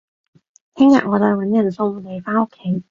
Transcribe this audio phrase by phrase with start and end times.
[0.73, 2.79] 聽日我再搵人送你返屋企